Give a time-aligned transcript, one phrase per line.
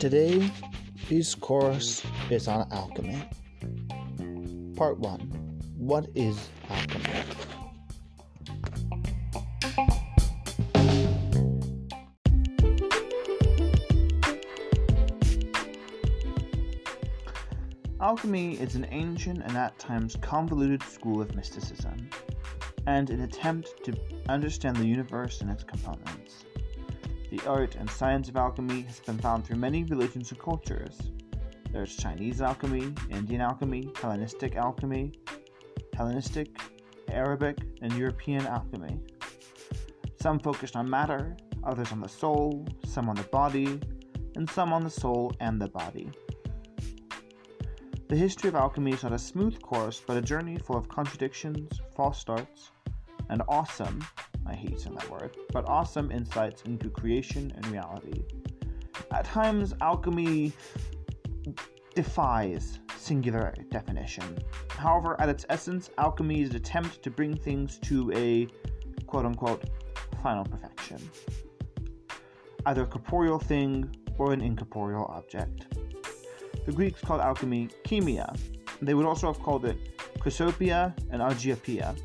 [0.00, 3.22] Today's course is on alchemy.
[4.76, 5.20] Part 1
[5.76, 7.04] What is alchemy?
[18.00, 22.08] Alchemy is an ancient and at times convoluted school of mysticism,
[22.90, 23.92] and an attempt to
[24.28, 26.44] understand the universe and its components.
[27.30, 30.98] The art and science of alchemy has been found through many religions and cultures.
[31.72, 35.12] There's Chinese alchemy, Indian alchemy, Hellenistic alchemy,
[35.94, 36.48] Hellenistic,
[37.08, 38.98] Arabic, and European alchemy.
[40.20, 43.80] Some focused on matter, others on the soul, some on the body,
[44.34, 46.10] and some on the soul and the body.
[48.08, 51.80] The history of alchemy is not a smooth course, but a journey full of contradictions,
[51.94, 52.72] false starts,
[53.30, 54.04] and awesome,
[54.44, 58.24] I hate saying that word, but awesome insights into creation and reality.
[59.12, 60.52] At times, alchemy
[61.94, 64.38] defies singular definition.
[64.70, 68.48] However, at its essence, alchemy is an attempt to bring things to a
[69.06, 69.64] quote unquote
[70.22, 70.98] final perfection.
[72.66, 75.76] Either a corporeal thing or an incorporeal object.
[76.66, 78.36] The Greeks called alchemy chemia.
[78.82, 79.78] They would also have called it
[80.20, 81.96] chrysopoeia and argyropoeia,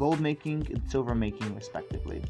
[0.00, 2.22] gold making and silver making, respectively.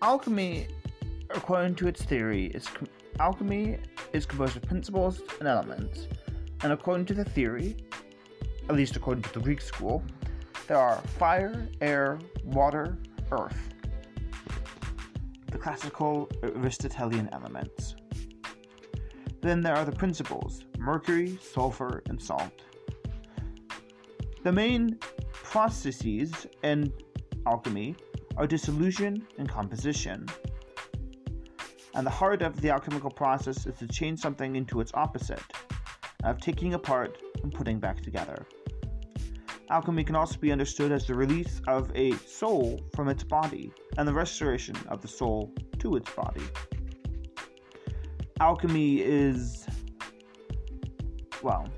[0.00, 0.68] Alchemy,
[1.28, 2.88] according to its theory, is com-
[3.20, 3.76] alchemy
[4.14, 6.08] is composed of principles and elements,
[6.62, 7.76] and according to the theory,
[8.70, 10.02] at least according to the Greek school,
[10.66, 12.96] there are fire, air, water,
[13.30, 13.75] earth,
[15.66, 17.96] classical Aristotelian elements.
[19.40, 22.62] Then there are the principles mercury, sulfur, and salt.
[24.44, 24.96] The main
[25.32, 26.92] processes in
[27.46, 27.96] alchemy
[28.36, 30.28] are dissolution and composition.
[31.94, 35.42] And the heart of the alchemical process is to change something into its opposite,
[36.22, 38.46] of taking apart and putting back together.
[39.68, 44.06] Alchemy can also be understood as the release of a soul from its body and
[44.06, 46.42] the restoration of the soul to its body.
[48.38, 49.66] Alchemy is,
[51.42, 51.68] well,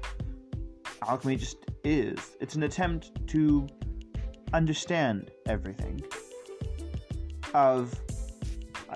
[1.07, 2.37] alchemy just is.
[2.41, 3.67] It's an attempt to
[4.53, 6.03] understand everything.
[7.55, 7.99] Of,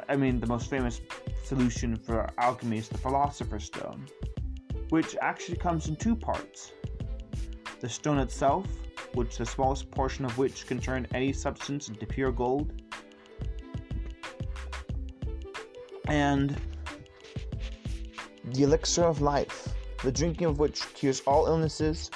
[0.09, 1.01] I mean, the most famous
[1.45, 4.07] solution for alchemy is the Philosopher's Stone,
[4.91, 6.73] which actually comes in two parts
[7.83, 8.65] the stone itself,
[9.15, 12.73] which the smallest portion of which can turn any substance into pure gold,
[16.07, 16.57] and
[18.45, 22.09] the elixir of life, the drinking of which cures all illnesses,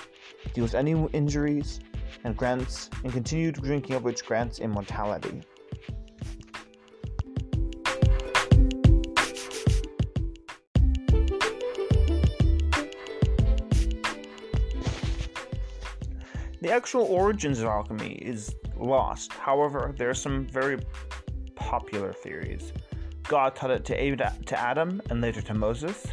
[0.54, 1.80] deals any injuries,
[2.22, 5.42] and grants and continued drinking of which grants immortality.
[16.76, 19.32] Actual origins of alchemy is lost.
[19.32, 20.78] However, there are some very
[21.54, 22.74] popular theories.
[23.22, 26.06] God taught it to, Adam and later to Moses.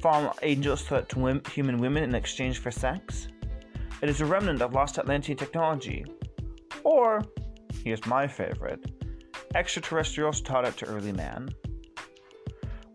[0.00, 3.28] Fallen angels taught it to human women in exchange for sex.
[4.02, 6.04] It is a remnant of lost Atlantean technology.
[6.82, 7.22] Or,
[7.84, 8.84] here's my favorite
[9.54, 11.48] extraterrestrials taught it to early man.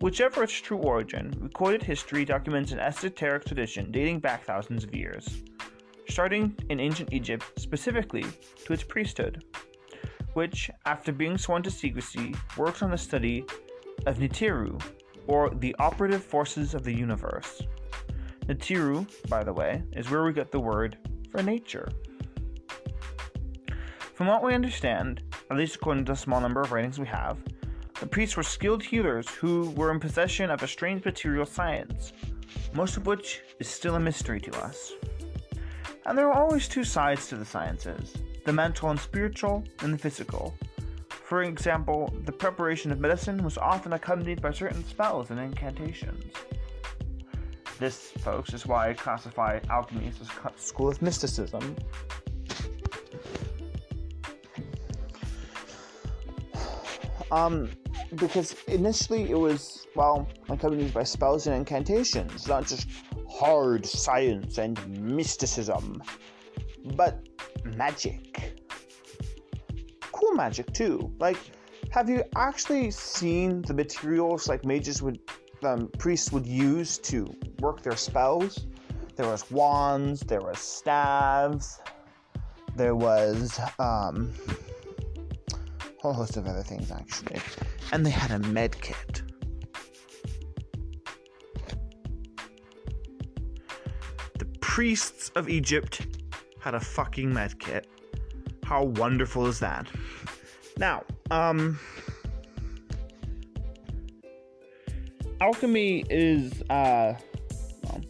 [0.02, 5.44] Whichever its true origin, recorded history documents an esoteric tradition dating back thousands of years
[6.09, 8.25] starting in ancient Egypt specifically
[8.66, 9.43] to its priesthood,
[10.33, 13.45] which, after being sworn to secrecy, worked on the study
[14.05, 14.81] of Nibiru,
[15.27, 17.61] or the operative forces of the universe.
[18.47, 20.97] Nibiru, by the way, is where we get the word
[21.31, 21.89] for nature.
[24.13, 27.38] From what we understand, at least according to the small number of writings we have,
[27.99, 32.13] the priests were skilled healers who were in possession of a strange material science,
[32.74, 34.91] most of which is still a mystery to us.
[36.06, 38.13] And there are always two sides to the sciences
[38.46, 40.56] the mental and spiritual, and the physical.
[41.10, 46.31] For example, the preparation of medicine was often accompanied by certain spells and incantations.
[47.80, 51.75] This, folks, is why I classify alchemy as a school of mysticism.
[57.31, 57.72] Um,
[58.13, 62.88] because initially it was, well, accompanied by spells and incantations, not just
[63.37, 66.01] hard science and mysticism,
[66.95, 67.27] but
[67.63, 68.61] magic.
[70.11, 71.11] Cool magic too.
[71.19, 71.37] Like
[71.95, 75.19] have you actually seen the materials like mages would,
[75.63, 78.67] um, priests would use to work their spells?
[79.15, 81.79] There was wands, there was staves,
[82.75, 84.33] there was um,
[85.79, 87.39] a whole host of other things actually,
[87.93, 89.21] and they had a med kit.
[94.75, 96.06] Priests of Egypt
[96.60, 97.88] had a fucking med kit.
[98.66, 99.88] How wonderful is that?
[100.77, 101.80] Now, um,
[105.39, 107.13] alchemy is uh,
[107.83, 108.01] well,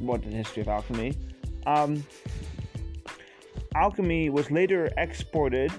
[0.00, 1.16] what the history of alchemy.
[1.64, 2.04] Um,
[3.74, 5.72] alchemy was later exported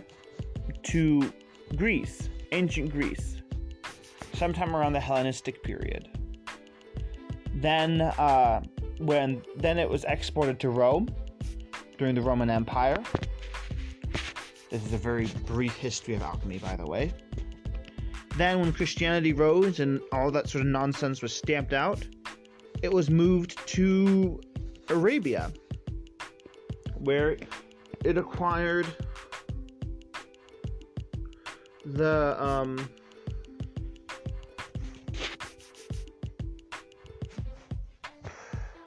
[0.86, 1.32] to
[1.76, 3.44] Greece, ancient Greece,
[4.34, 6.10] sometime around the Hellenistic period.
[7.54, 8.64] Then, uh,
[9.06, 11.08] when then it was exported to Rome
[11.98, 12.98] during the Roman Empire.
[14.70, 17.14] This is a very brief history of alchemy, by the way.
[18.38, 22.04] Then, when Christianity rose and all that sort of nonsense was stamped out,
[22.82, 24.42] it was moved to
[24.90, 25.52] Arabia,
[26.96, 27.38] where
[28.04, 28.88] it acquired
[31.86, 32.90] the um,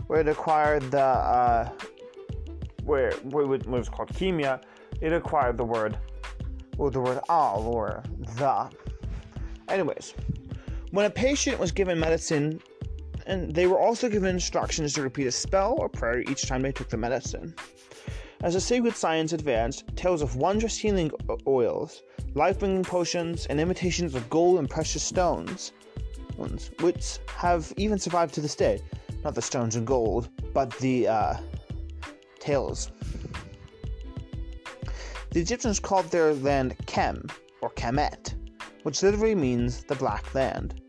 [0.06, 1.68] where it acquired the uh,
[2.84, 4.60] where, where it was called chemia,
[5.00, 5.98] it acquired the word
[6.78, 8.02] or the word al or
[8.36, 8.70] the.
[9.68, 10.14] Anyways,
[10.92, 12.60] when a patient was given medicine
[13.26, 16.72] and they were also given instructions to repeat a spell or prayer each time they
[16.72, 17.54] took the medicine.
[18.42, 21.10] As the sacred science advanced, tales of wondrous healing
[21.46, 22.02] oils,
[22.34, 25.72] life bringing potions, and imitations of gold and precious stones,
[26.80, 28.80] which have even survived to this day.
[29.26, 31.34] Not the stones and gold, but the uh,
[32.38, 32.92] tales.
[35.32, 37.26] The Egyptians called their land Kem,
[37.60, 38.36] or Kemet,
[38.84, 40.80] which literally means the Black Land.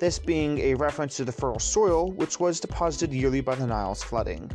[0.00, 4.02] This being a reference to the fertile soil which was deposited yearly by the Nile's
[4.02, 4.50] flooding.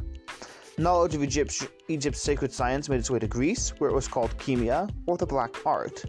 [0.79, 4.35] Knowledge of Egypt, Egypt's sacred science made its way to Greece, where it was called
[4.39, 6.03] chemia, or the black art.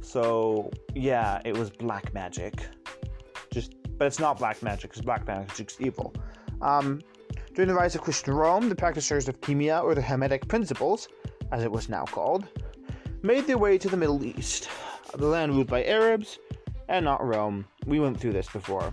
[0.00, 2.66] So, yeah, it was black magic.
[4.02, 6.12] But it's not black magic, because black magic's evil.
[6.60, 7.02] Um,
[7.54, 11.06] during the rise of Christian Rome, the practitioners of chemia, or the Hermetic principles,
[11.52, 12.48] as it was now called,
[13.22, 14.68] made their way to the Middle East,
[15.14, 16.40] the land ruled by Arabs,
[16.88, 17.64] and not Rome.
[17.86, 18.92] We went through this before.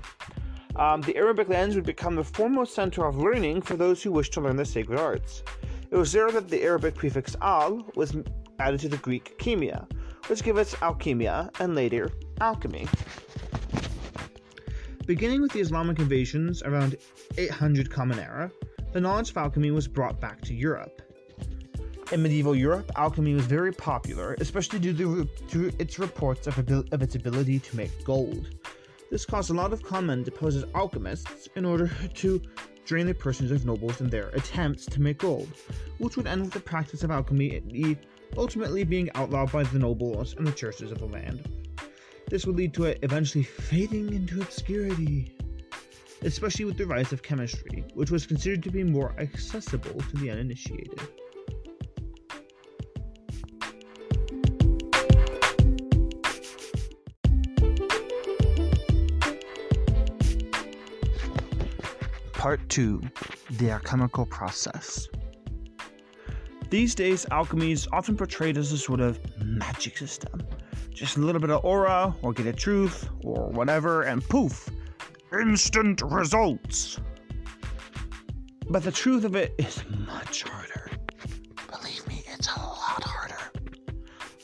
[0.75, 4.33] Um, the Arabic lands would become the foremost center of learning for those who wished
[4.33, 5.41] to learn the sacred arts.
[5.89, 8.15] It was there that the Arabic prefix al was
[8.59, 9.87] added to the Greek chemia,
[10.27, 12.11] which gave us alchemia and later
[12.41, 12.87] alchemy.
[15.09, 16.95] Beginning with the Islamic invasions around
[17.35, 18.51] 800 Common Era,
[18.93, 21.01] the knowledge of alchemy was brought back to Europe.
[22.11, 27.15] In medieval Europe, alchemy was very popular, especially due to, to its reports of, its
[27.15, 28.53] ability to make gold.
[29.09, 32.39] This caused a lot of comment deposes alchemists in order to
[32.85, 35.49] drain the persons of nobles in their attempts to make gold,
[35.97, 37.97] which would end with the practice of alchemy
[38.37, 41.49] ultimately being outlawed by the nobles and the churches of the land.
[42.29, 45.35] This would lead to it eventually fading into obscurity,
[46.21, 50.29] especially with the rise of chemistry, which was considered to be more accessible to the
[50.29, 51.01] uninitiated.
[62.33, 63.01] Part 2
[63.53, 65.07] The Alchemical Process.
[66.69, 70.48] These days, alchemy is often portrayed as a sort of magic system.
[70.99, 74.67] Just a little bit of aura, or get a truth, or whatever, and poof!
[75.31, 76.99] Instant results!
[78.69, 80.91] But the truth of it is much harder.
[81.71, 83.39] Believe me, it's a lot harder.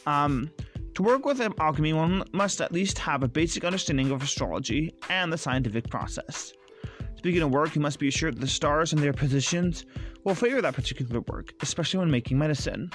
[0.05, 0.49] Um,
[0.93, 5.33] to work with alchemy, one must at least have a basic understanding of astrology and
[5.33, 6.53] the scientific process.
[7.17, 9.83] Speaking of work, you must be assured that the stars and their positions
[10.23, 12.91] will favor that particular work, especially when making medicine.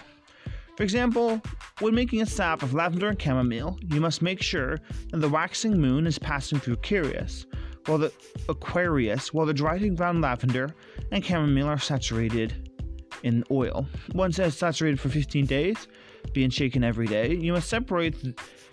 [0.81, 1.43] For example,
[1.81, 4.79] when making a sap of lavender and chamomile, you must make sure
[5.11, 7.45] that the waxing moon is passing through Aquarius,
[7.85, 8.11] while the
[8.49, 10.75] Aquarius, while the dried ground lavender
[11.13, 12.71] and chamomile are saturated
[13.25, 13.87] in oil.
[14.15, 15.87] Once it is saturated for 15 days,
[16.33, 18.17] being shaken every day, you must separate,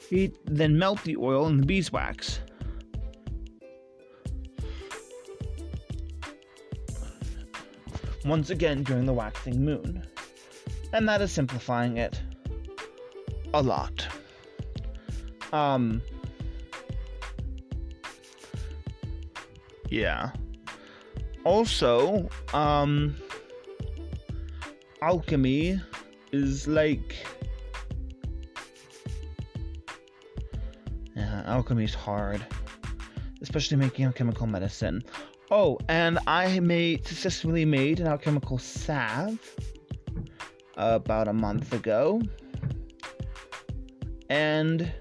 [0.10, 2.40] the, then melt the oil in the beeswax.
[8.24, 10.06] once again during the waxing moon.
[10.98, 12.20] And that is simplifying it
[13.54, 14.08] a lot.
[15.54, 16.02] Um,
[19.92, 20.32] yeah.
[21.44, 23.16] Also, um,
[25.04, 25.80] alchemy
[26.32, 27.16] is like
[31.16, 32.44] Yeah, alchemy is hard,
[33.44, 35.04] especially making alchemical medicine.
[35.52, 39.38] Oh, and I made successfully made an alchemical salve
[40.78, 42.22] about a month ago.
[44.30, 44.92] And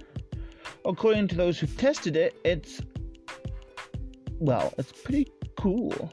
[0.85, 2.81] according to those who've tested it, it's
[4.39, 5.29] well, it's pretty
[5.59, 6.13] cool.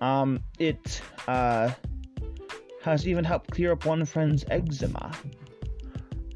[0.00, 1.70] Um, it uh,
[2.82, 5.12] has even helped clear up one friend's eczema.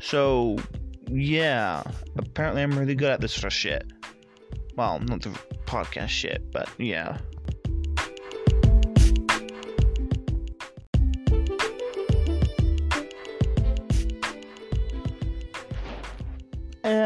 [0.00, 0.56] So,
[1.08, 1.82] yeah,
[2.16, 3.90] apparently I'm really good at this sort of shit.
[4.76, 5.30] Well, not the
[5.66, 7.18] podcast shit, but yeah.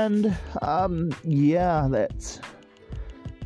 [0.09, 2.41] And, um, yeah, that's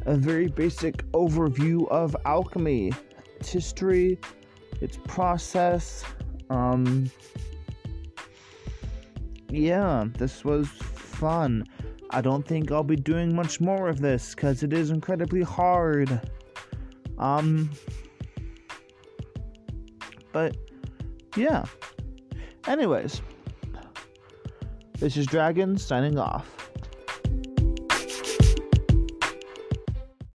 [0.07, 2.93] a very basic overview of alchemy,
[3.35, 4.17] its history,
[4.81, 6.05] its process.
[6.51, 7.11] Um,
[9.51, 11.65] yeah, this was fun.
[12.11, 16.21] I don't think I'll be doing much more of this because it is incredibly hard.
[17.19, 17.73] Um,
[20.31, 20.57] but
[21.37, 21.65] yeah.
[22.69, 23.21] Anyways,
[25.03, 26.62] this is Dragon signing off.